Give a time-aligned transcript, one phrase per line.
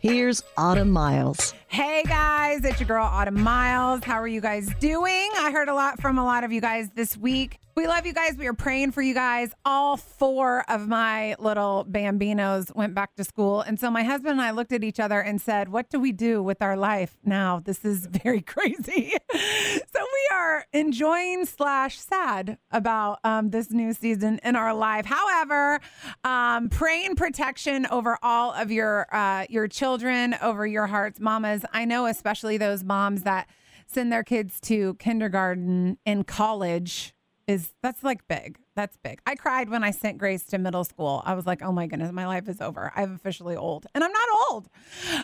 [0.00, 1.52] Here's Autumn Miles.
[1.68, 4.02] Hey guys, it's your girl Autumn Miles.
[4.02, 5.28] How are you guys doing?
[5.36, 7.58] I heard a lot from a lot of you guys this week.
[7.76, 8.36] We love you guys.
[8.36, 9.52] We are praying for you guys.
[9.64, 13.60] All four of my little bambinos went back to school.
[13.60, 16.10] And so my husband and I looked at each other and said, What do we
[16.10, 17.60] do with our life now?
[17.60, 19.12] This is very crazy.
[19.32, 25.06] so we are enjoying slash sad about um, this new season in our life.
[25.06, 25.80] However,
[26.24, 31.64] um, praying protection over all of your uh, your children, over your hearts, mamas.
[31.72, 33.48] I know especially those moms that
[33.86, 37.14] send their kids to kindergarten and college
[37.50, 38.58] is that's like big.
[38.76, 39.20] That's big.
[39.26, 41.20] I cried when I sent Grace to middle school.
[41.26, 42.92] I was like, oh my goodness, my life is over.
[42.94, 43.86] I'm officially old.
[43.92, 44.68] And I'm not old.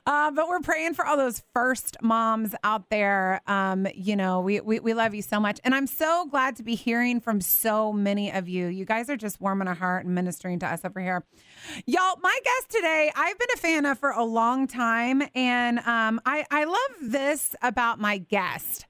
[0.04, 3.40] Uh, but we're praying for all those first moms out there.
[3.46, 5.60] Um, you know, we, we, we love you so much.
[5.62, 8.66] And I'm so glad to be hearing from so many of you.
[8.66, 11.24] You guys are just warming our heart and ministering to us over here.
[11.86, 15.22] Y'all, my guest today, I've been a fan of for a long time.
[15.36, 18.86] And um, I, I love this about my guest.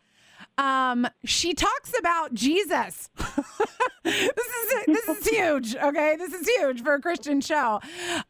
[0.58, 3.10] Um, she talks about Jesus.
[4.04, 5.76] this is this is huge.
[5.76, 7.80] Okay, this is huge for a Christian show.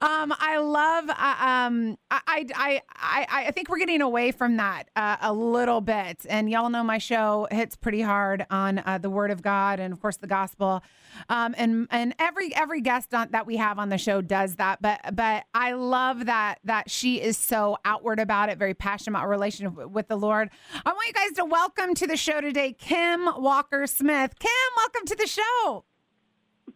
[0.00, 1.08] Um, I love.
[1.08, 5.80] Uh, um, I, I I I think we're getting away from that uh, a little
[5.80, 9.78] bit, and y'all know my show hits pretty hard on uh, the Word of God
[9.78, 10.82] and of course the gospel.
[11.28, 14.82] Um, and and every every guest on, that we have on the show does that.
[14.82, 19.28] But but I love that that she is so outward about it, very passionate about
[19.28, 20.50] relationship with the Lord.
[20.84, 24.38] I want you guys to welcome to the show today, Kim Walker Smith.
[24.38, 25.84] Kim, welcome to the show.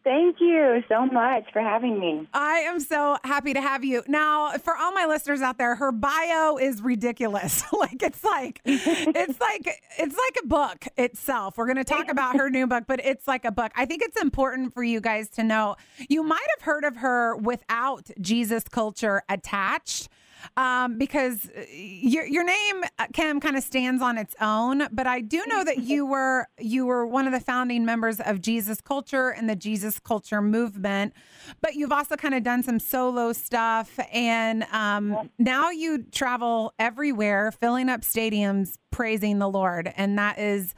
[0.02, 2.26] Thank you so much for having me.
[2.32, 4.02] I am so happy to have you.
[4.08, 7.62] Now, for all my listeners out there, her bio is ridiculous.
[7.72, 11.58] like it's like it's like it's like a book itself.
[11.58, 13.72] We're going to talk about her new book, but it's like a book.
[13.76, 15.76] I think it's important for you guys to know.
[16.08, 20.08] You might have heard of her without Jesus culture attached
[20.56, 24.88] um, because uh, your your name uh, Kim kind of stands on its own.
[24.92, 28.40] But I do know that you were you were one of the founding members of
[28.40, 31.12] Jesus Culture and the Jesus Culture movement.
[31.60, 37.52] But you've also kind of done some solo stuff, and um, now you travel everywhere,
[37.52, 40.74] filling up stadiums, praising the Lord, and that is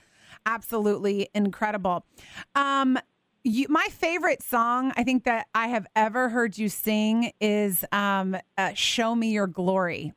[0.47, 2.05] absolutely incredible.
[2.55, 2.99] Um,
[3.45, 8.37] you, my favorite song I think that I have ever heard you sing is um,
[8.57, 10.13] uh, "Show Me Your Glory."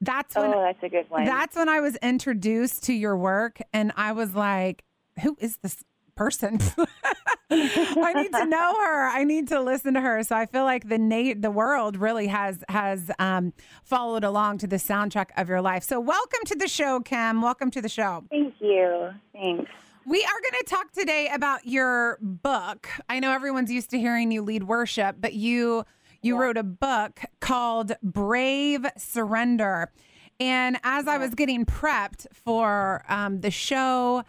[0.00, 1.24] That's when, oh, that's a good one.
[1.24, 4.84] That's when I was introduced to your work, and I was like,
[5.22, 5.84] "Who is this
[6.14, 6.60] person?
[7.50, 9.08] I need to know her.
[9.08, 12.26] I need to listen to her." So I feel like the na- the world really
[12.28, 13.52] has has um,
[13.84, 15.84] followed along to the soundtrack of your life.
[15.84, 17.42] So welcome to the show, Kim.
[17.42, 18.24] Welcome to the show.
[18.30, 19.10] Thank you.
[19.32, 19.70] Thanks.
[20.04, 22.88] We are going to talk today about your book.
[23.08, 25.84] I know everyone's used to hearing you lead worship, but you
[26.22, 26.40] you yeah.
[26.40, 29.92] wrote a book called Brave Surrender.
[30.40, 31.12] And as yeah.
[31.12, 34.24] I was getting prepped for um, the show,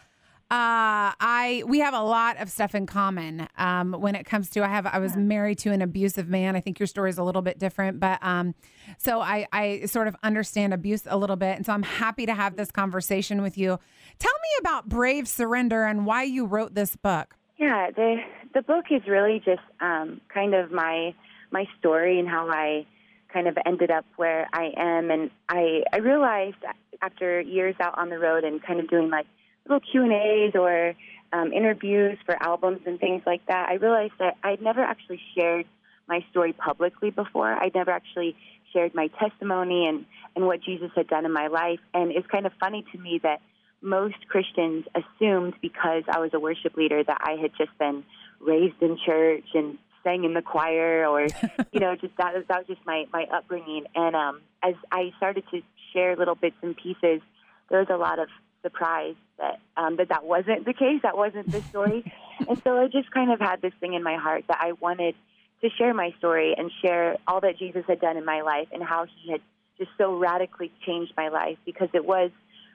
[0.53, 4.63] uh, I we have a lot of stuff in common um, when it comes to
[4.63, 6.55] I have I was married to an abusive man.
[6.55, 8.53] I think your story is a little bit different, but um,
[8.99, 12.35] so I I sort of understand abuse a little bit, and so I'm happy to
[12.35, 13.79] have this conversation with you.
[14.19, 17.35] Tell me about Brave Surrender and why you wrote this book.
[17.57, 18.17] Yeah, the
[18.53, 21.15] the book is really just um, kind of my
[21.49, 22.85] my story and how I
[23.33, 26.57] kind of ended up where I am, and I I realized
[27.01, 29.25] after years out on the road and kind of doing like
[29.67, 30.93] little Q and A's or
[31.31, 35.65] um, interviews for albums and things like that, I realized that I'd never actually shared
[36.07, 37.51] my story publicly before.
[37.51, 38.35] I'd never actually
[38.73, 41.79] shared my testimony and, and what Jesus had done in my life.
[41.93, 43.39] And it's kind of funny to me that
[43.81, 48.03] most Christians assumed because I was a worship leader that I had just been
[48.39, 51.21] raised in church and sang in the choir or
[51.71, 55.45] you know just that that was just my my upbringing and um as I started
[55.51, 55.61] to
[55.93, 57.21] share little bits and pieces
[57.69, 58.27] there was a lot of
[58.61, 61.01] surprised that um, that that wasn't the case.
[61.03, 62.11] That wasn't the story,
[62.47, 65.15] and so I just kind of had this thing in my heart that I wanted
[65.61, 68.83] to share my story and share all that Jesus had done in my life and
[68.83, 69.41] how He had
[69.77, 72.31] just so radically changed my life because it was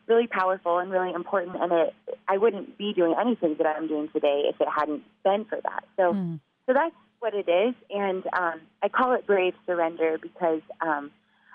[0.06, 1.56] really powerful and really important.
[1.60, 1.94] And it,
[2.26, 5.84] I wouldn't be doing anything that I'm doing today if it hadn't been for that.
[5.96, 6.40] So, mm.
[6.66, 7.74] so that's what it is.
[7.90, 11.10] And um, I call it brave surrender because um,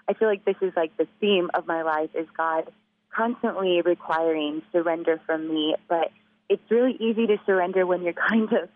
[0.07, 2.71] I feel like this is like the theme of my life is God
[3.15, 6.11] constantly requiring surrender from me, but
[6.49, 8.69] it's really easy to surrender when you're kind of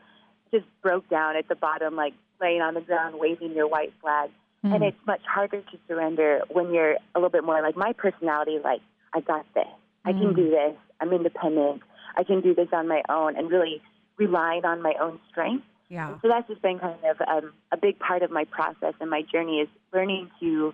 [0.51, 4.29] just broke down at the bottom, like laying on the ground, waving your white flag.
[4.63, 4.75] Mm.
[4.75, 8.59] And it's much harder to surrender when you're a little bit more like my personality,
[8.63, 8.81] like,
[9.13, 9.65] I got this.
[10.05, 10.09] Mm.
[10.09, 10.75] I can do this.
[10.99, 11.81] I'm independent.
[12.15, 13.81] I can do this on my own and really
[14.17, 15.65] relying on my own strength.
[15.89, 16.11] Yeah.
[16.11, 19.09] And so that's just been kind of um, a big part of my process and
[19.09, 20.73] my journey is learning to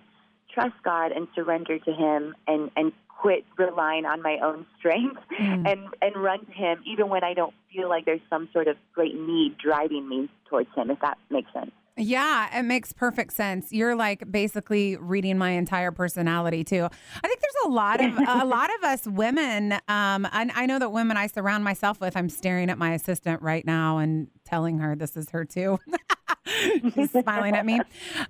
[0.54, 5.70] trust God and surrender to Him and, and quit relying on my own strength mm.
[5.70, 8.76] and, and run to Him even when I don't feel like there's some sort of
[8.94, 11.72] great need driving me towards Him, if that makes sense.
[11.96, 13.72] Yeah, it makes perfect sense.
[13.72, 16.82] You're like basically reading my entire personality too.
[16.82, 19.74] I think there's a lot of a lot of us women.
[19.86, 22.16] Um, and I know that women I surround myself with.
[22.16, 25.78] I'm staring at my assistant right now and telling her this is her too.
[26.94, 27.80] She's smiling at me.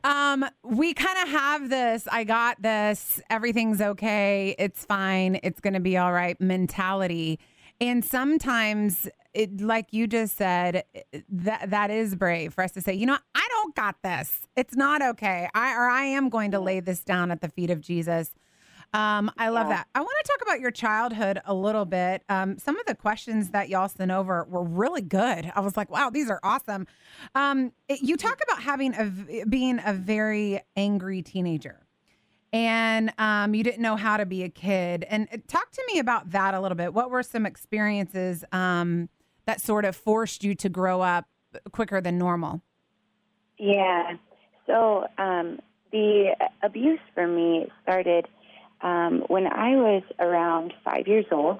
[0.05, 2.07] Um, we kind of have this.
[2.11, 3.21] I got this.
[3.31, 4.55] Everything's okay.
[4.59, 5.41] It's fine.
[5.43, 6.41] It's going to be all right.
[6.41, 7.41] Mentality.
[7.81, 10.85] And sometimes it, like you just said,
[11.29, 14.47] that that is brave for us to say, you know, I don't got this.
[14.57, 15.49] It's not okay.
[15.55, 18.31] I or I am going to lay this down at the feet of Jesus.
[18.95, 19.77] Um, I love yeah.
[19.77, 19.89] that.
[19.95, 22.23] I want to talk about your childhood a little bit.
[22.29, 25.51] Um, some of the questions that y'all sent over were really good.
[25.55, 26.87] I was like, wow, these are awesome.
[27.35, 31.85] Um, it, you talk about having a being a very angry teenager
[32.55, 35.05] and um, you didn't know how to be a kid.
[35.11, 36.95] And uh, talk to me about that a little bit.
[36.95, 39.09] What were some experiences um,
[39.47, 41.27] that sort of forced you to grow up
[41.73, 42.63] quicker than normal?
[43.59, 44.13] Yeah.
[44.67, 45.59] So um,
[45.91, 48.29] the abuse for me started
[48.85, 51.59] um, when I was around five years old,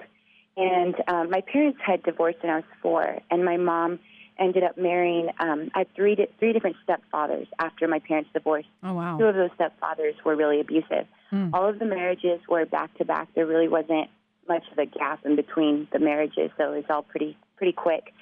[0.55, 3.99] and um, my parents had divorced when I was four, and my mom
[4.37, 5.29] ended up marrying.
[5.39, 8.69] Um, I had three di- three different stepfathers after my parents divorced.
[8.83, 9.17] Oh wow!
[9.17, 11.07] Two of those stepfathers were really abusive.
[11.31, 11.49] Mm.
[11.53, 13.27] All of the marriages were back to back.
[13.33, 14.09] There really wasn't
[14.47, 18.13] much of a gap in between the marriages, so it was all pretty pretty quick.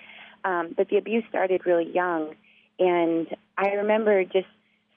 [0.46, 2.36] Um, but the abuse started really young,
[2.80, 3.28] and
[3.58, 4.48] I remember just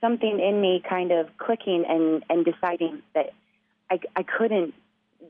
[0.01, 3.33] something in me kind of clicking and and deciding that
[3.91, 4.75] I, I couldn't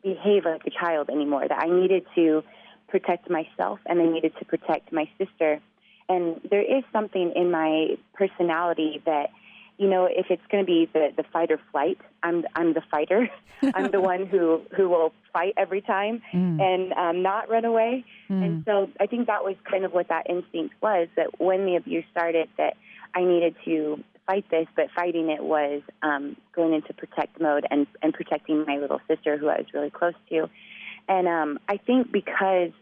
[0.02, 1.46] behave like a child anymore.
[1.48, 2.42] That I needed to
[2.88, 5.60] protect myself and I needed to protect my sister.
[6.08, 9.30] And there is something in my personality that
[9.78, 12.82] you know, if it's going to be the, the fight or flight, I'm I'm the
[12.90, 13.28] fighter.
[13.74, 16.60] I'm the one who who will fight every time mm.
[16.60, 18.04] and um, not run away.
[18.30, 18.44] Mm.
[18.44, 21.08] And so I think that was kind of what that instinct was.
[21.16, 22.76] That when the abuse started, that
[23.14, 27.86] I needed to fight this, but fighting it was um, going into protect mode and
[28.02, 30.48] and protecting my little sister, who I was really close to.
[31.08, 32.72] And um, I think because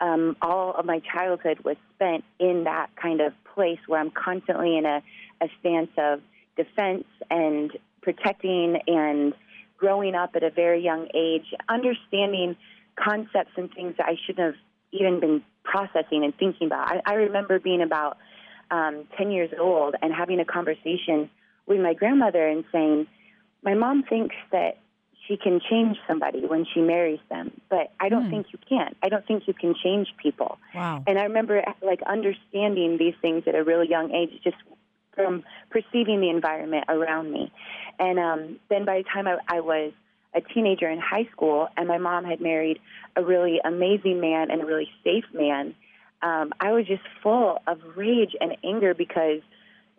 [0.00, 4.76] um, all of my childhood was spent in that kind of place where I'm constantly
[4.76, 5.02] in a,
[5.40, 6.20] a stance of
[6.56, 9.34] defense and protecting and
[9.76, 12.56] growing up at a very young age, understanding
[12.96, 14.60] concepts and things that I shouldn't have
[14.92, 16.88] even been processing and thinking about.
[16.88, 18.18] I, I remember being about
[18.70, 21.30] um, 10 years old and having a conversation
[21.66, 23.06] with my grandmother and saying,
[23.62, 24.78] My mom thinks that
[25.26, 28.30] she can change somebody when she marries them, but I don't mm.
[28.30, 28.94] think you can.
[29.02, 30.58] I don't think you can change people.
[30.74, 31.02] Wow.
[31.06, 34.56] And I remember like understanding these things at a really young age, just
[35.14, 37.52] from perceiving the environment around me.
[37.98, 39.92] And um, then by the time I, I was
[40.34, 42.80] a teenager in high school and my mom had married
[43.16, 45.74] a really amazing man and a really safe man,
[46.24, 49.42] um, I was just full of rage and anger because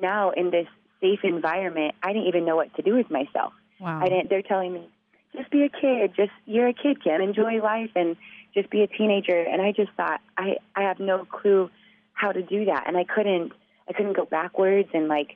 [0.02, 0.68] now in this
[1.00, 3.54] safe environment, I didn't even know what to do with myself.
[3.80, 4.02] Wow.
[4.02, 4.30] I didn't.
[4.30, 4.90] They're telling me,
[5.36, 6.14] just be a kid.
[6.16, 7.22] Just you're a kid, Kim.
[7.22, 8.16] Enjoy life and
[8.56, 9.38] just be a teenager.
[9.38, 11.70] And I just thought, I I have no clue
[12.14, 13.52] how to do that, and I couldn't
[13.88, 15.36] I couldn't go backwards and like,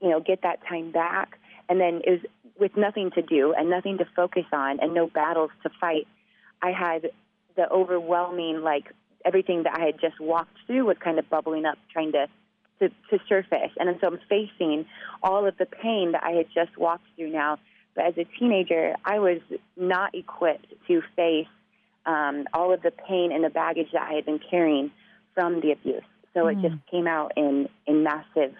[0.00, 1.38] you know, get that time back.
[1.68, 2.20] And then it was
[2.60, 6.06] with nothing to do and nothing to focus on and no battles to fight.
[6.60, 7.10] I had
[7.56, 8.92] the overwhelming like
[9.24, 12.26] everything that I had just walked through was kind of bubbling up, trying to
[12.78, 13.70] to, to surface.
[13.78, 14.86] And so I'm facing
[15.22, 17.58] all of the pain that I had just walked through now.
[17.94, 19.38] But as a teenager, I was
[19.76, 21.46] not equipped to face
[22.06, 24.90] um, all of the pain and the baggage that I had been carrying
[25.34, 26.02] from the abuse.
[26.34, 26.52] So mm.
[26.52, 26.90] it just mm.
[26.90, 28.54] came out in, in massive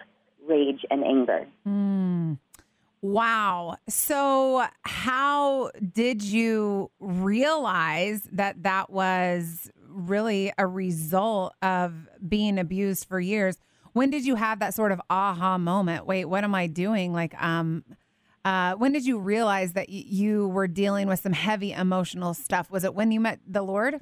[0.47, 1.45] rage and anger.
[1.67, 2.37] Mm.
[3.03, 3.75] Wow.
[3.89, 13.19] So, how did you realize that that was really a result of being abused for
[13.19, 13.57] years?
[13.91, 16.05] When did you have that sort of aha moment?
[16.05, 17.11] Wait, what am I doing?
[17.11, 17.83] Like, um,
[18.45, 22.71] uh, when did you realize that y- you were dealing with some heavy emotional stuff?
[22.71, 23.99] Was it when you met the Lord?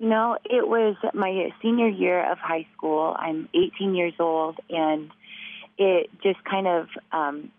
[0.00, 3.14] No, it was my senior year of high school.
[3.16, 5.12] I'm 18 years old, and
[5.80, 7.50] it just kind of, um,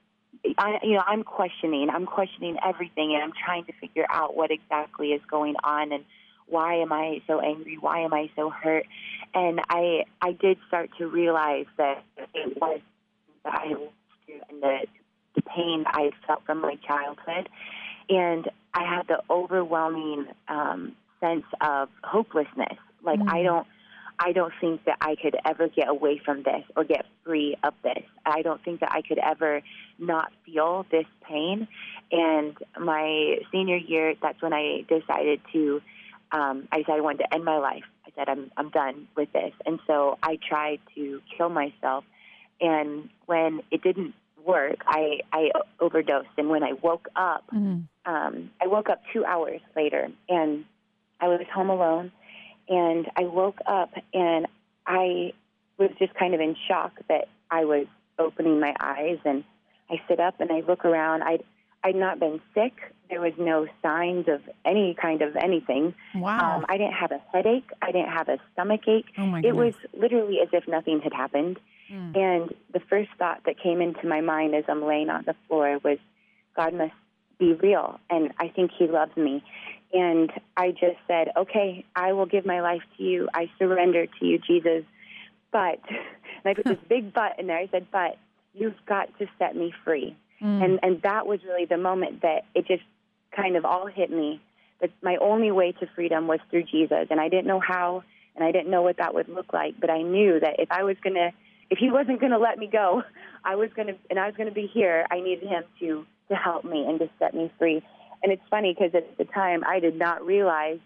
[0.57, 1.89] I, you know, I'm questioning.
[1.89, 6.05] I'm questioning everything, and I'm trying to figure out what exactly is going on and
[6.47, 7.77] why am I so angry?
[7.79, 8.85] Why am I so hurt?
[9.33, 12.81] And I I did start to realize that it was
[13.43, 13.93] that I lived
[14.25, 14.77] through and the
[15.35, 17.49] the pain I felt from my childhood,
[18.09, 22.77] and I had the overwhelming um, sense of hopelessness.
[23.03, 23.33] Like Mm.
[23.33, 23.67] I don't.
[24.23, 27.73] I don't think that I could ever get away from this or get free of
[27.83, 28.03] this.
[28.25, 29.61] I don't think that I could ever
[29.97, 31.67] not feel this pain.
[32.11, 35.81] And my senior year, that's when I decided to.
[36.31, 37.83] Um, I decided I wanted to end my life.
[38.05, 42.03] I said I'm I'm done with this, and so I tried to kill myself.
[42.59, 44.13] And when it didn't
[44.45, 46.29] work, I I overdosed.
[46.37, 47.87] And when I woke up, Mm.
[48.05, 50.65] um, I woke up two hours later, and
[51.19, 52.11] I was home alone.
[52.71, 54.47] And I woke up, and
[54.87, 55.33] I
[55.77, 57.85] was just kind of in shock that I was
[58.17, 59.19] opening my eyes.
[59.25, 59.43] And
[59.89, 61.21] I sit up and I look around.
[61.23, 61.43] I'd
[61.83, 62.73] I'd not been sick.
[63.09, 65.93] There was no signs of any kind of anything.
[66.15, 66.57] Wow.
[66.57, 67.69] Um, I didn't have a headache.
[67.81, 69.07] I didn't have a stomach ache.
[69.17, 71.59] oh my It was literally as if nothing had happened.
[71.91, 72.15] Mm.
[72.15, 75.77] And the first thought that came into my mind as I'm laying on the floor
[75.83, 75.97] was,
[76.55, 76.93] God must
[77.37, 79.43] be real, and I think He loves me.
[79.93, 83.27] And I just said, okay, I will give my life to you.
[83.33, 84.83] I surrender to you, Jesus.
[85.51, 87.57] But, and I put this big but in there.
[87.57, 88.17] I said, but
[88.53, 90.15] you've got to set me free.
[90.41, 90.63] Mm.
[90.63, 92.83] And and that was really the moment that it just
[93.35, 94.41] kind of all hit me.
[94.81, 98.03] That my only way to freedom was through Jesus, and I didn't know how,
[98.35, 99.79] and I didn't know what that would look like.
[99.79, 101.31] But I knew that if I was gonna,
[101.69, 103.03] if He wasn't gonna let me go,
[103.45, 105.05] I was gonna, and I was gonna be here.
[105.11, 107.83] I needed Him to to help me and to set me free.
[108.23, 110.79] And it's funny because at the time I did not realize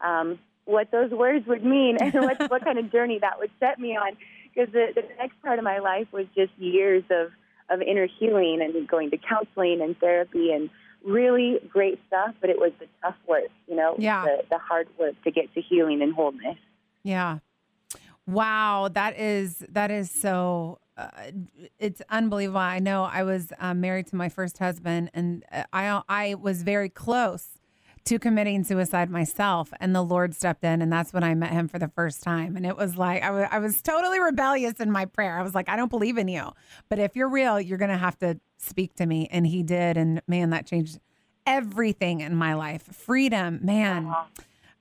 [0.00, 3.78] um, what those words would mean and what what kind of journey that would set
[3.78, 4.16] me on.
[4.54, 7.30] Because the, the next part of my life was just years of
[7.70, 10.68] of inner healing and going to counseling and therapy and
[11.04, 14.24] really great stuff, but it was the tough work, you know, Yeah.
[14.24, 16.58] the, the hard work to get to healing and wholeness.
[17.02, 17.38] Yeah.
[18.26, 20.78] Wow, that is that is so.
[20.96, 21.08] Uh,
[21.78, 22.60] it's unbelievable.
[22.60, 26.62] I know I was um, married to my first husband, and uh, I I was
[26.62, 27.48] very close
[28.04, 31.68] to committing suicide myself, and the Lord stepped in, and that's when I met Him
[31.68, 32.56] for the first time.
[32.56, 35.38] And it was like I wa- I was totally rebellious in my prayer.
[35.38, 36.50] I was like, I don't believe in you,
[36.88, 39.28] but if you're real, you're gonna have to speak to me.
[39.30, 40.98] And He did, and man, that changed
[41.46, 42.82] everything in my life.
[42.82, 44.14] Freedom, man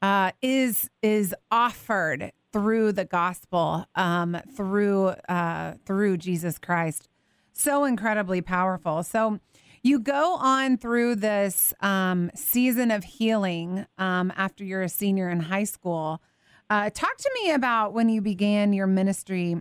[0.01, 7.07] uh, is is offered through the gospel, um, through uh, through Jesus Christ.
[7.53, 9.03] So incredibly powerful.
[9.03, 9.39] So
[9.83, 15.39] you go on through this um, season of healing um, after you're a senior in
[15.39, 16.21] high school.
[16.69, 19.57] Uh, talk to me about when you began your ministry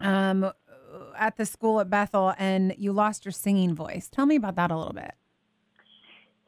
[0.00, 0.50] um,
[1.16, 4.08] at the school at Bethel and you lost your singing voice.
[4.10, 5.14] Tell me about that a little bit.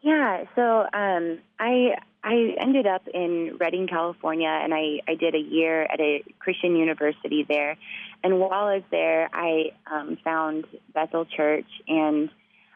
[0.00, 5.40] Yeah, so um, I I ended up in Redding, California, and I, I did a
[5.40, 7.76] year at a Christian university there.
[8.24, 12.28] And while I was there, I um, found Bethel Church, and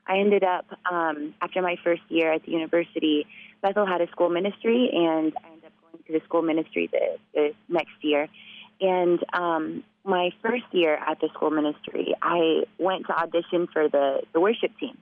[0.07, 3.27] I ended up um, after my first year at the university.
[3.63, 7.19] Bethel had a school ministry, and I ended up going to the school ministry the,
[7.35, 8.29] the next year.
[8.81, 14.23] And um, my first year at the school ministry, I went to audition for the
[14.33, 14.99] the worship team.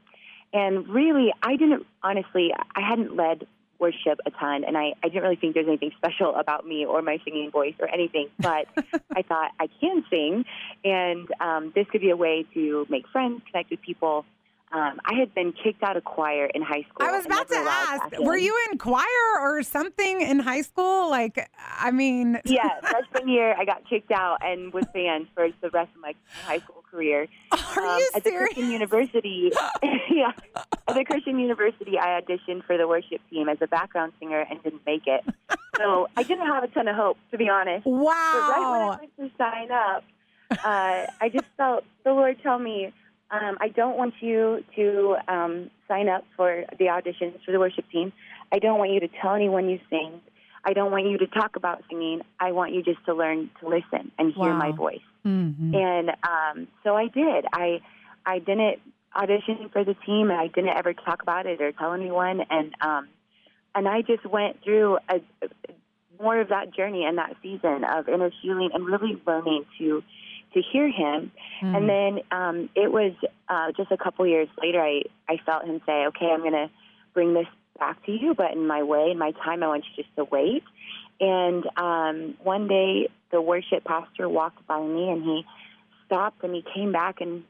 [0.52, 3.47] And really, I didn't honestly, I hadn't led
[3.81, 7.03] worship a ton, and I, I didn't really think there's anything special about me or
[7.03, 8.29] my singing voice or anything.
[8.39, 8.67] But
[9.17, 10.45] I thought I can sing,
[10.85, 14.25] and um, this could be a way to make friends, connect with people.
[14.73, 17.05] Um, I had been kicked out of choir in high school.
[17.09, 19.05] I was about to ask, were you in choir
[19.41, 21.11] or something in high school?
[21.11, 25.71] Like, I mean, yeah, freshman year, I got kicked out and was banned for the
[25.71, 27.27] rest of my high school career.
[27.50, 28.31] are Um, you at the?
[28.31, 29.50] Christian University,
[30.09, 30.31] yeah,
[30.87, 34.62] at the Christian University, I auditioned for the worship team as a background singer and
[34.62, 35.25] didn't make it.
[35.79, 37.87] So I didn't have a ton of hope, to be honest.
[37.87, 38.05] Wow.
[38.05, 40.05] But right when I went to sign up,
[40.65, 42.93] uh, I just felt the Lord tell me,
[43.31, 47.85] um, I don't want you to um, sign up for the auditions for the worship
[47.91, 48.13] team.
[48.53, 50.21] I don't want you to tell anyone you sing.
[50.65, 52.23] I don't want you to talk about singing.
[52.39, 54.77] I want you just to learn to listen and hear my Wow.
[54.77, 55.01] voice.
[55.25, 55.75] Mhm.
[55.75, 57.47] And um, so I did.
[57.53, 57.81] I
[58.27, 58.79] I didn't
[59.15, 62.43] audition for the team, and I didn't ever talk about it or tell anyone.
[62.51, 63.09] And um,
[63.75, 65.21] and I just went through a,
[66.21, 70.03] more of that journey and that season of inner healing and really learning to
[70.54, 71.33] to hear Him.
[71.62, 71.76] Mm.
[71.76, 73.12] And then um, it was
[73.49, 76.71] uh, just a couple years later, I I felt Him say, "Okay, I'm going to
[77.14, 77.47] bring this
[77.78, 79.62] back to you, but in my way, in my time.
[79.62, 80.64] I want you just to wait."
[81.21, 85.45] And um, one day, the worship pastor walked by me, and he
[86.07, 87.45] stopped and he came back and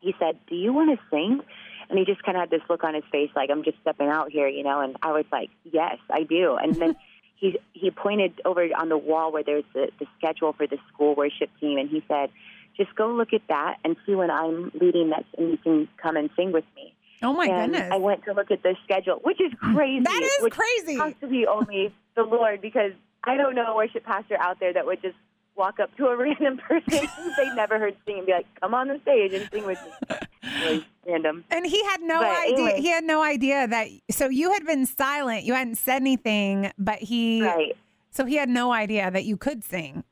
[0.00, 1.40] he said, "Do you want to sing?"
[1.88, 4.08] And he just kind of had this look on his face, like I'm just stepping
[4.08, 4.80] out here, you know.
[4.80, 6.96] And I was like, "Yes, I do." And then
[7.44, 11.14] he he pointed over on the wall where there's the, the schedule for the school
[11.14, 12.30] worship team, and he said,
[12.76, 16.16] "Just go look at that and see when I'm leading next, and you can come
[16.16, 17.92] and sing with me." Oh my and goodness.
[17.92, 20.02] I went to look at the schedule, which is crazy.
[20.04, 20.98] That is which crazy.
[20.98, 24.72] Has to be only the Lord because I don't know a worship pastor out there
[24.72, 25.16] that would just
[25.56, 28.88] walk up to a random person they never heard sing and be like, "Come on
[28.88, 30.16] the stage and sing with me."
[30.60, 31.44] Really random.
[31.50, 32.54] And he had no But idea.
[32.54, 32.80] anyway.
[32.80, 33.88] He had no idea that.
[34.10, 35.44] So you had been silent.
[35.44, 37.42] You hadn't said anything, but he.
[37.42, 37.76] Right.
[38.10, 40.04] So he had no idea that you could sing.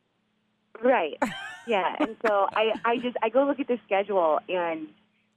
[0.82, 1.18] Right.
[1.64, 1.94] Yeah.
[2.00, 4.88] And so I, I just I go look at the schedule and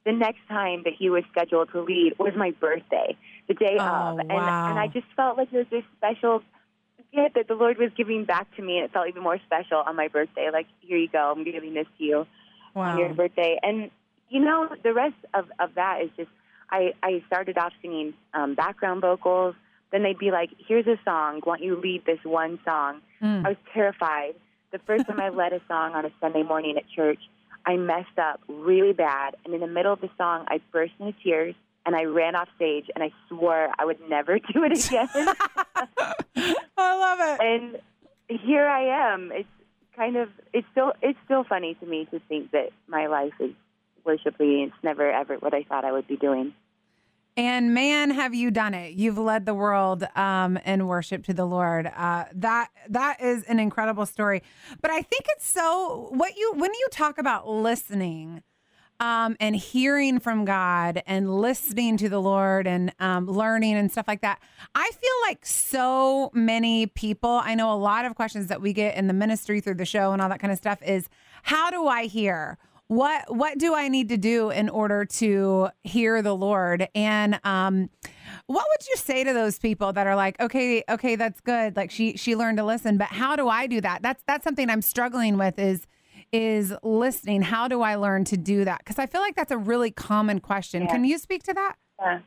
[0.05, 3.15] the next time that he was scheduled to lead was my birthday,
[3.47, 4.19] the day Oh, of.
[4.21, 4.69] And wow.
[4.71, 6.41] and I just felt like it was this special
[7.15, 9.77] gift that the Lord was giving back to me and it felt even more special
[9.77, 10.49] on my birthday.
[10.51, 12.27] Like, here you go, I'm giving this to you
[12.75, 13.57] on your birthday.
[13.61, 13.89] And
[14.29, 16.29] you know, the rest of, of that is just
[16.69, 19.55] I, I started off singing um, background vocals.
[19.91, 21.41] Then they'd be like, "Here's a song.
[21.43, 23.45] Why don't you lead this one song?" Mm.
[23.45, 24.33] I was terrified.
[24.71, 27.19] The first time I led a song on a Sunday morning at church,
[27.65, 31.13] I messed up really bad, and in the middle of the song, I burst into
[31.23, 31.55] tears
[31.85, 35.07] and I ran off stage and I swore I would never do it again.
[37.45, 37.77] And
[38.27, 39.31] here I am.
[39.31, 39.47] It's
[39.95, 43.51] kind of it's still it's still funny to me to think that my life is
[44.03, 44.63] worship leading.
[44.73, 46.53] It's never ever what I thought I would be doing.
[47.37, 48.93] And man, have you done it?
[48.93, 51.85] You've led the world um, in worship to the Lord.
[51.85, 54.41] Uh, that that is an incredible story.
[54.81, 58.41] But I think it's so what you when you talk about listening
[58.99, 64.07] um, and hearing from God and listening to the Lord and um, learning and stuff
[64.07, 64.39] like that.
[64.73, 67.41] I feel like so many people.
[67.43, 70.11] I know a lot of questions that we get in the ministry through the show
[70.11, 71.09] and all that kind of stuff is
[71.43, 72.57] how do I hear?
[72.87, 76.87] what what do I need to do in order to hear the Lord?
[76.93, 77.89] And um,
[78.45, 81.75] what would you say to those people that are like, okay, okay, that's good.
[81.75, 84.03] Like she she learned to listen, but how do I do that?
[84.03, 85.87] That's that's something I'm struggling with is
[86.35, 87.41] is listening.
[87.41, 88.79] How do I learn to do that?
[88.79, 90.83] Because I feel like that's a really common question.
[90.83, 90.91] Yeah.
[90.91, 91.75] Can you speak to that?
[91.99, 92.19] Yeah.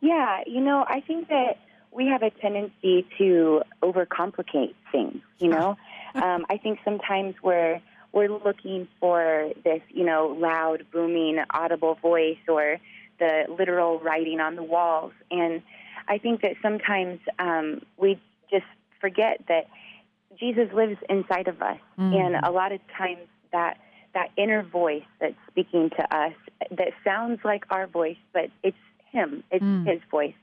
[0.00, 1.58] Yeah, you know, I think that
[1.90, 5.76] we have a tendency to overcomplicate things, you know?
[6.14, 7.80] um, I think sometimes we're
[8.12, 12.78] we're looking for this, you know, loud, booming, audible voice or
[13.18, 15.12] the literal writing on the walls.
[15.30, 15.62] And
[16.08, 18.18] I think that sometimes um, we
[18.50, 18.64] just
[19.00, 19.66] forget that
[20.38, 21.78] Jesus lives inside of us.
[22.14, 23.78] And a lot of times that
[24.14, 26.32] that inner voice that's speaking to us
[26.70, 28.76] that sounds like our voice, but it's
[29.12, 30.34] him, it's his voice.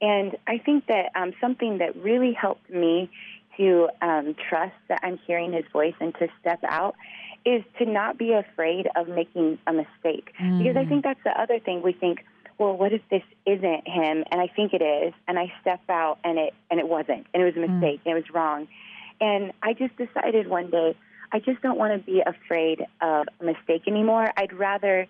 [0.00, 3.10] And I think that um, something that really helped me
[3.58, 6.94] to um, trust that I'm hearing his voice and to step out
[7.44, 10.32] is to not be afraid of making a mistake.
[10.58, 11.82] Because I think that's the other thing.
[11.82, 12.24] We think,
[12.58, 14.24] well, what if this isn't him?
[14.30, 15.12] And I think it is.
[15.28, 17.26] And I step out and it and it wasn't.
[17.34, 18.68] And it was a mistake and it was wrong.
[19.20, 20.96] And I just decided one day
[21.32, 24.32] I just don't want to be afraid of a mistake anymore.
[24.36, 25.06] I'd rather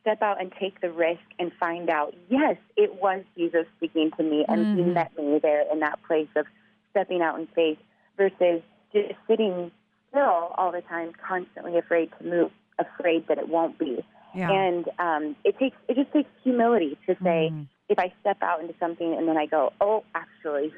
[0.00, 4.22] step out and take the risk and find out, yes, it was Jesus speaking to
[4.22, 6.46] me and he met me there in that place of
[6.90, 7.78] stepping out in faith
[8.16, 9.70] versus just sitting
[10.10, 14.04] still all the time, constantly afraid to move, afraid that it won't be.
[14.34, 14.50] Yeah.
[14.50, 17.52] And um, it takes it just takes humility to say
[17.88, 20.72] if I step out into something and then I go, oh, actually,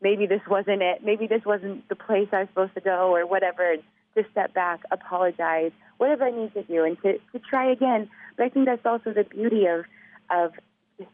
[0.00, 1.02] maybe this wasn't it.
[1.04, 3.72] Maybe this wasn't the place I was supposed to go or whatever.
[3.72, 3.82] And
[4.16, 8.08] To step back, apologize, whatever I need to do, and to, to try again.
[8.36, 9.84] But I think that's also the beauty of
[10.30, 10.52] of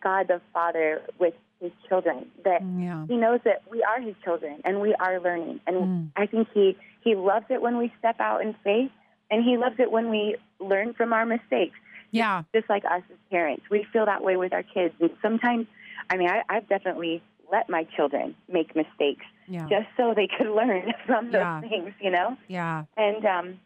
[0.03, 2.27] God the Father with His children.
[2.44, 3.05] That Yeah.
[3.07, 5.61] He knows that we are His children and we are learning.
[5.66, 6.11] And Mm.
[6.16, 8.90] I think He He loves it when we step out in faith,
[9.31, 11.77] and He loves it when we learn from our mistakes
[12.12, 12.44] Yeah.
[12.55, 13.64] just like us as parents.
[13.70, 14.94] We feel that way with our kids.
[15.01, 15.66] And sometimes,
[16.11, 19.66] I mean, I, I've definitely let my children make mistakes Yeah.
[19.68, 21.61] just so they could learn from those Yeah.
[21.61, 22.37] things, you know?
[22.48, 22.85] Yeah.
[22.96, 23.61] And um,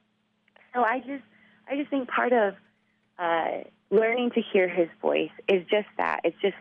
[0.74, 1.24] so I just,
[1.70, 2.54] I just think part of
[3.18, 6.20] uh, learning to hear his voice is just that.
[6.24, 6.56] It's just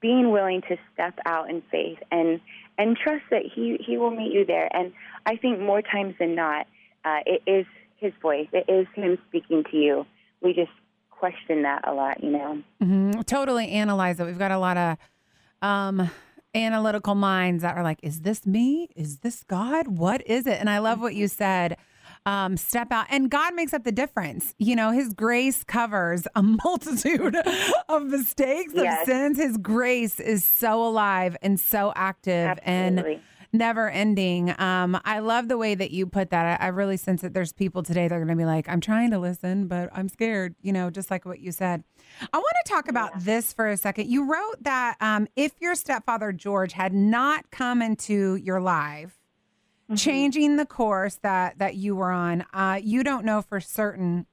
[0.00, 2.40] being willing to step out in faith and
[2.78, 4.68] and trust that he he will meet you there.
[4.74, 4.92] And
[5.26, 6.68] I think more times than not,
[7.04, 8.46] uh, it is his voice.
[8.52, 10.06] It is him speaking to you.
[10.40, 10.70] We just
[11.10, 12.62] question that a lot, you know.
[12.80, 14.24] hmm Totally analyze it.
[14.26, 14.96] We've got a lot of
[15.62, 16.08] um,
[16.54, 18.88] analytical minds that are like, is this me?
[18.96, 19.88] Is this God?
[19.88, 20.58] What is it?
[20.60, 21.76] And I love what you said.
[22.26, 24.54] Um, step out, and God makes up the difference.
[24.58, 27.36] You know, His grace covers a multitude
[27.88, 29.38] of mistakes, of sins.
[29.38, 33.14] His grace is so alive and so active, Absolutely.
[33.14, 34.54] and never ending.
[34.60, 36.60] Um, I love the way that you put that.
[36.60, 38.80] I, I really sense that there's people today that are going to be like, I'm
[38.80, 41.84] trying to listen, but I'm scared, you know, just like what you said.
[42.32, 43.20] I want to talk about yeah.
[43.22, 44.08] this for a second.
[44.08, 49.18] You wrote that um, if your stepfather, George, had not come into your life,
[49.84, 49.96] mm-hmm.
[49.96, 54.26] changing the course that, that you were on, uh, you don't know for certain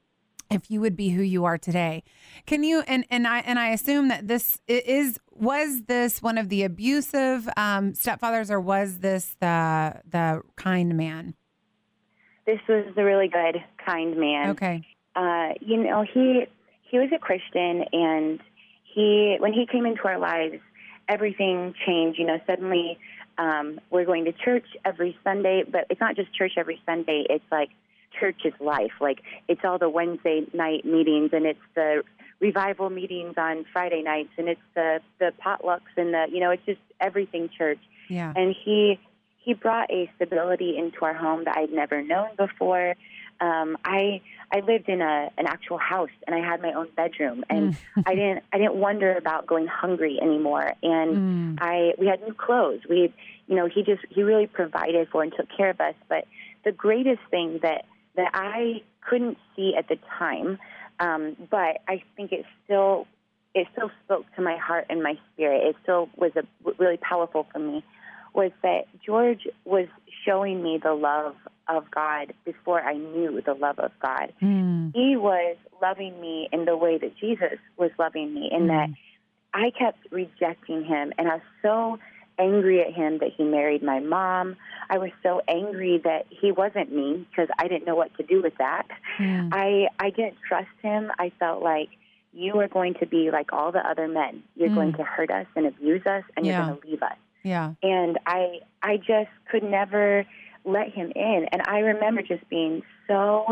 [0.50, 2.04] if you would be who you are today.
[2.46, 6.50] Can you and and I and I assume that this is was this one of
[6.50, 11.36] the abusive um, stepfathers or was this the the kind man?
[12.46, 14.50] This was the really good kind man.
[14.52, 14.84] Okay.
[15.16, 16.46] Uh, you know he
[16.84, 18.40] he was a Christian and
[18.84, 20.56] he when he came into our lives
[21.10, 22.20] everything changed.
[22.20, 22.98] You know suddenly
[23.38, 27.26] um, we're going to church every Sunday, but it's not just church every Sunday.
[27.30, 27.70] It's like
[28.20, 28.94] church is life.
[29.00, 32.04] Like it's all the Wednesday night meetings and it's the
[32.40, 36.66] revival meetings on Friday nights and it's the the potlucks and the you know it's
[36.66, 37.80] just everything church.
[38.10, 38.34] Yeah.
[38.36, 39.00] And he
[39.38, 42.96] he brought a stability into our home that I'd never known before.
[43.40, 47.44] Um, I I lived in a an actual house and I had my own bedroom
[47.50, 47.78] and mm.
[48.06, 51.58] I didn't I didn't wonder about going hungry anymore and mm.
[51.62, 53.14] I we had new clothes we
[53.48, 56.26] you know he just he really provided for and took care of us but
[56.64, 60.58] the greatest thing that that I couldn't see at the time,
[61.00, 63.08] um, but I think it still
[63.54, 65.64] it still spoke to my heart and my spirit.
[65.66, 66.44] It still was a,
[66.78, 67.84] really powerful for me.
[68.34, 69.88] Was that George was
[70.26, 71.36] showing me the love
[71.68, 74.34] of God before I knew the love of God.
[74.42, 74.92] Mm.
[74.94, 78.68] He was loving me in the way that Jesus was loving me, in mm.
[78.68, 78.90] that
[79.54, 82.00] I kept rejecting him, and I was so
[82.38, 84.56] angry at him that he married my mom.
[84.90, 88.42] I was so angry that he wasn't me because I didn't know what to do
[88.42, 88.88] with that.
[89.20, 89.50] Mm.
[89.52, 91.12] I I didn't trust him.
[91.18, 91.90] I felt like
[92.34, 94.44] you are going to be like all the other men.
[94.56, 94.76] You're mm.
[94.76, 96.58] going to hurt us and abuse us and yeah.
[96.58, 97.18] you're going to leave us.
[97.44, 97.74] Yeah.
[97.82, 100.26] And I I just could never
[100.66, 103.46] let him in and I remember just being so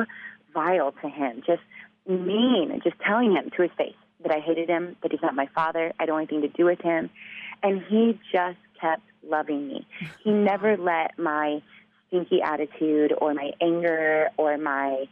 [0.54, 1.62] vile to him, just
[2.08, 5.48] mean, just telling him to his face that I hated him, that he's not my
[5.54, 7.10] father, I don't want anything to do with him.
[7.64, 9.88] And he just kept loving me.
[10.24, 11.62] He never let my
[12.08, 15.06] stinky attitude or my anger or my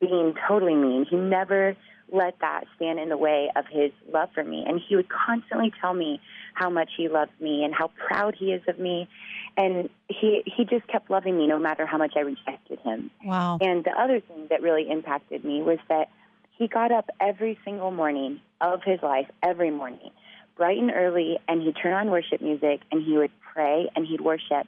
[0.00, 1.76] being totally mean, he never
[2.12, 4.64] let that stand in the way of his love for me.
[4.66, 6.20] And he would constantly tell me
[6.52, 9.08] how much he loves me and how proud he is of me.
[9.56, 13.10] And he he just kept loving me no matter how much I rejected him.
[13.24, 13.58] Wow.
[13.60, 16.10] And the other thing that really impacted me was that
[16.56, 20.10] he got up every single morning of his life, every morning,
[20.56, 24.20] bright and early, and he'd turn on worship music and he would pray and he'd
[24.20, 24.66] worship.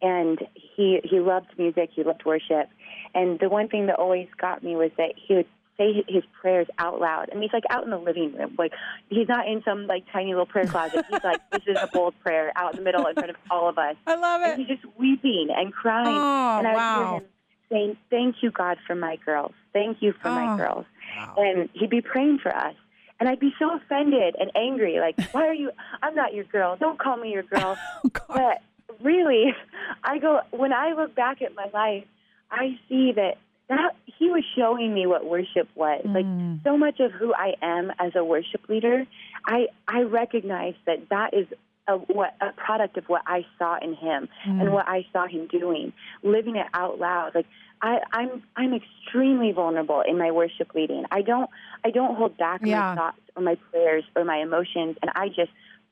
[0.00, 2.68] And he he loved music, he loved worship.
[3.14, 5.46] And the one thing that always got me was that he would
[5.78, 7.28] say his prayers out loud.
[7.30, 8.54] and he's like out in the living room.
[8.58, 8.72] Like
[9.08, 11.04] he's not in some like tiny little prayer closet.
[11.08, 13.68] He's like this is a bold prayer out in the middle in front of all
[13.68, 13.96] of us.
[14.06, 14.58] I love it.
[14.58, 16.08] And he's just weeping and crying.
[16.08, 16.98] Oh, and I wow.
[16.98, 17.26] hear him
[17.70, 19.52] saying, "Thank you, God, for my girls.
[19.72, 20.84] Thank you for oh, my girls."
[21.16, 21.34] Wow.
[21.38, 22.74] And he'd be praying for us.
[23.20, 24.98] And I'd be so offended and angry.
[24.98, 25.70] Like, why are you?
[26.02, 26.76] I'm not your girl.
[26.76, 27.76] Don't call me your girl.
[28.04, 28.62] oh, but
[29.00, 29.54] really,
[30.04, 32.04] I go when I look back at my life,
[32.50, 36.02] I see that that he was showing me what worship was.
[36.04, 36.14] Mm.
[36.14, 39.06] Like so much of who I am as a worship leader,
[39.46, 41.46] I I recognize that that is
[41.88, 44.60] a, what a product of what I saw in him mm.
[44.60, 45.92] and what I saw him doing,
[46.22, 47.34] living it out loud.
[47.34, 47.46] Like
[47.80, 51.04] I, I'm I'm extremely vulnerable in my worship leading.
[51.10, 51.50] I don't
[51.84, 52.80] I don't hold back yeah.
[52.80, 55.50] my thoughts or my prayers or my emotions, and I just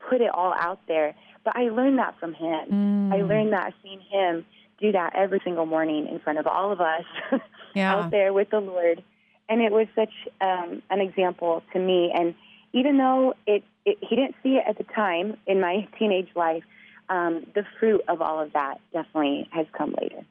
[0.09, 1.15] put it all out there.
[1.45, 2.71] But I learned that from him.
[2.71, 3.13] Mm.
[3.15, 4.45] I learned that seeing him
[4.81, 7.05] do that every single morning in front of all of us
[7.75, 7.95] yeah.
[7.95, 9.03] out there with the Lord,
[9.49, 12.13] and it was such um, an example to me.
[12.15, 12.35] And
[12.73, 16.63] even though it, it he didn't see it at the time in my teenage life,
[17.09, 20.25] um, the fruit of all of that definitely has come later.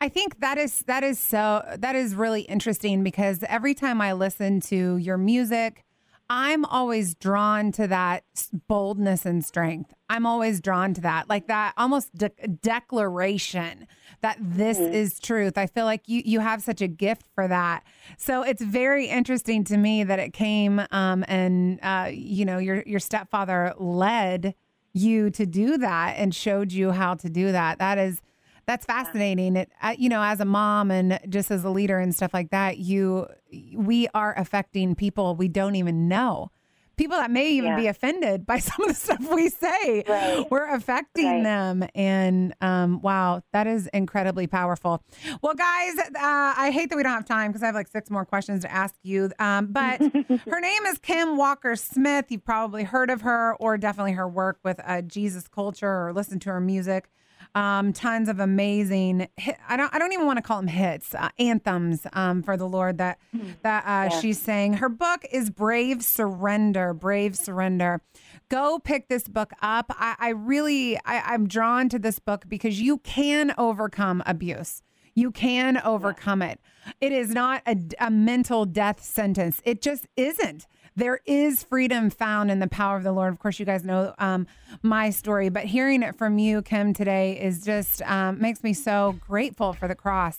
[0.00, 4.12] I think that is that is so that is really interesting because every time I
[4.12, 5.84] listen to your music,
[6.28, 8.24] I'm always drawn to that
[8.66, 9.94] boldness and strength.
[10.08, 12.30] I'm always drawn to that, like that almost de-
[12.62, 13.86] declaration
[14.22, 14.92] that this mm-hmm.
[14.92, 15.56] is truth.
[15.56, 17.84] I feel like you you have such a gift for that.
[18.18, 22.82] So it's very interesting to me that it came um, and uh, you know your
[22.86, 24.54] your stepfather led
[24.92, 27.78] you to do that and showed you how to do that.
[27.78, 28.20] That is
[28.66, 29.56] that's fascinating.
[29.56, 32.50] It, uh, you know, as a mom and just as a leader and stuff like
[32.50, 33.26] that, you,
[33.74, 36.50] we are affecting people we don't even know.
[36.96, 37.76] People that may even Yeah.
[37.76, 40.02] be offended by some of the stuff we say.
[40.08, 40.46] Right.
[40.50, 41.42] We're affecting Right.
[41.44, 41.84] them.
[41.94, 45.02] And um, wow, that is incredibly powerful.
[45.42, 46.10] Well, guys, uh,
[46.56, 48.72] I hate that we don't have time because I have like six more questions to
[48.72, 49.30] ask you.
[49.38, 50.00] Um, but
[50.48, 52.26] her name is Kim Walker Smith.
[52.30, 56.40] You've probably heard of her or definitely her work with uh, Jesus Culture or listened
[56.42, 57.10] to her music.
[57.56, 59.28] Um, tons of amazing.
[59.36, 59.92] Hit, I don't.
[59.94, 61.14] I don't even want to call them hits.
[61.14, 63.18] Uh, anthems um, for the Lord that
[63.62, 64.20] that uh, Yeah.
[64.20, 64.74] she's saying.
[64.74, 66.92] Her book is Brave Surrender.
[66.92, 68.02] Brave Surrender.
[68.50, 69.86] Go pick this book up.
[69.90, 70.98] I, I really.
[71.06, 74.82] I, I'm drawn to this book because you can overcome abuse.
[75.14, 76.60] You can overcome it.
[77.00, 79.62] It is not a, a mental death sentence.
[79.64, 80.66] It just isn't.
[80.96, 83.32] There is freedom found in the power of the Lord.
[83.32, 84.46] Of course, you guys know um,
[84.82, 89.14] my story, but hearing it from you, Kim, today is just um, makes me so
[89.28, 90.38] grateful for the cross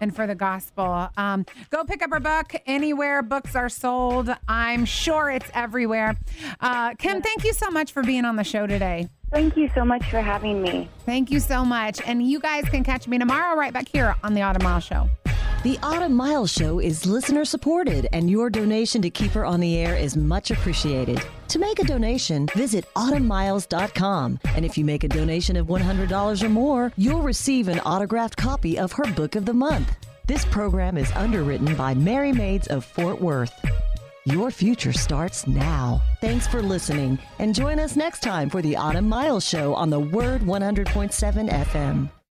[0.00, 1.10] and for the gospel.
[1.16, 4.30] Um, go pick up her book anywhere books are sold.
[4.48, 6.16] I'm sure it's everywhere.
[6.60, 9.08] Uh, Kim, thank you so much for being on the show today.
[9.30, 10.88] Thank you so much for having me.
[11.04, 12.00] Thank you so much.
[12.06, 15.10] And you guys can catch me tomorrow right back here on the Autumn Mile Show.
[15.64, 19.76] The Autumn Miles Show is listener supported, and your donation to keep her on the
[19.76, 21.20] air is much appreciated.
[21.48, 24.38] To make a donation, visit autumnmiles.com.
[24.54, 28.78] And if you make a donation of $100 or more, you'll receive an autographed copy
[28.78, 29.96] of her book of the month.
[30.28, 33.52] This program is underwritten by Merry Maids of Fort Worth.
[34.26, 36.00] Your future starts now.
[36.20, 39.98] Thanks for listening, and join us next time for the Autumn Miles Show on the
[39.98, 42.10] Word 100.7 FM.